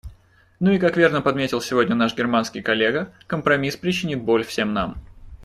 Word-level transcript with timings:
Ну 0.59 0.71
и 0.71 0.79
как 0.79 0.97
верно 0.97 1.21
подметил 1.21 1.61
сегодня 1.61 1.93
наш 1.93 2.15
германский 2.17 2.63
коллега, 2.63 3.13
компромисс 3.27 3.75
причинит 3.77 4.23
боль 4.23 4.43
всем 4.43 4.73
нам. 4.73 4.97